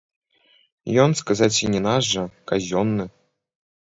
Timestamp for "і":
1.65-1.69